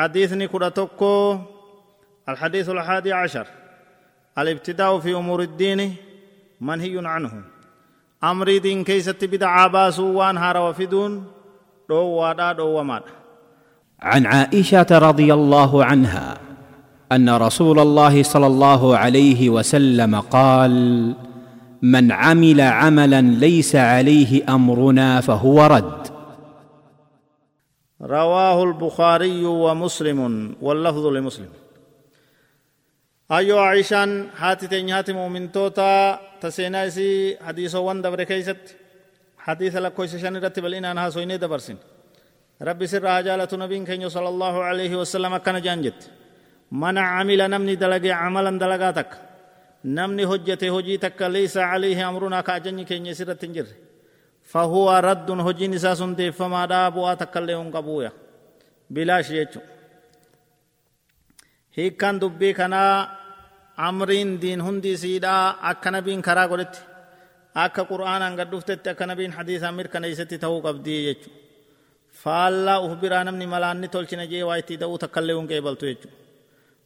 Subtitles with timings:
[0.00, 1.38] حديثني كرتكو
[2.28, 3.46] الحديث الحادي عشر.
[4.38, 5.94] الابتداء في أمور الدين
[6.60, 7.32] منهي عنه.
[8.24, 11.24] أمر دين كيست بدعا باسو وان هار وفدون.
[11.88, 13.02] دو وادا دو وماد.
[14.00, 16.38] عن عائشة رضي الله عنها
[17.12, 20.74] أن رسول الله صلى الله عليه وسلم قال
[21.82, 25.99] من عمل عملا ليس عليه أمرنا فهو رد.
[28.02, 30.20] رواه البخاري ومسلم
[30.60, 31.52] واللفظ لمسلم.
[33.32, 38.76] أيو عيشان هاتي تنيات مؤمن توتا تسينايسي حديث وان دبر كيست.
[39.38, 41.76] حديث لكو سشان رتب الإنان هاسويني دبرسين.
[42.62, 46.10] ربي سر رجالة نبين كنيو صلى الله عليه وسلم كان جانجت.
[46.72, 49.10] من عمل نمني دلقي عملا دلقاتك.
[49.84, 53.44] نمني هجته هجي تك ليس عليه أمرنا كأجني كي سرت
[54.49, 56.01] تنجر فهو رد هجي نساس
[56.37, 58.11] فما دابوا تكلهم قبويا
[58.89, 59.47] بلا شيء
[61.73, 63.17] هيكان دبي كنا
[63.79, 66.75] أمرين دين هندي سيدا أكا نبين كرا قلت
[67.55, 71.29] أكا قرآن أنقر دفتت أكا نبين حديث أمير كان يستي تهو قبدي يجو
[72.11, 76.09] فالله أخبرا نمني ملاني تولشنا جي وايتي دو تكلهم قبلتو يجو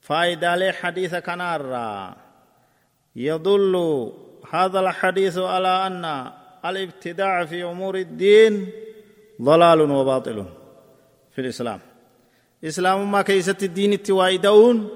[0.00, 1.62] فايدة حديث كنار
[3.16, 3.74] يدل
[4.52, 6.32] هذا الحديث على أن
[6.65, 8.53] الابتداع في أمور الدين
[9.41, 10.45] ضلال وباطل
[11.33, 11.79] في الإسلام.
[12.63, 14.89] إسلام ما كيست الدين التوايدون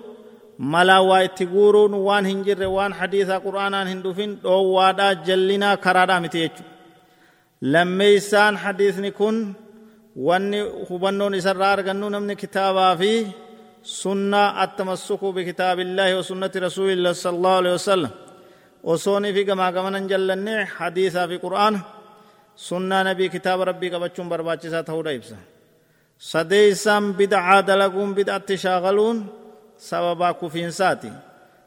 [0.60, 6.64] ملا وايتقورون وان هنجر وان حديث قرآن هندوفين دو وادا جلنا كرادا متيجو
[7.62, 9.54] لميسان حديث نكون
[10.16, 13.26] واني هبنون إسرار غنو نمن كتابا فيه
[13.84, 18.10] سنة التمسك بكتاب الله وسنة رسول الله صلى الله عليه وسلم.
[18.86, 21.73] وصوني في كما كما جلني حديثا في قرآن
[22.67, 25.38] سنة نبي كتاب ربي كبچون برباچسا تهودا إبسا
[26.19, 29.17] سديسام بدعا دلقون بدعا تشاغلون
[29.78, 31.13] سببا كفين ساتي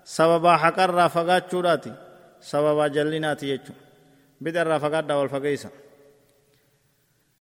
[0.05, 1.93] سببا حقر رافقات چوراتي
[2.41, 3.75] سببا جلناتي يچو
[4.41, 5.71] بدعا رافقات دول فقيسا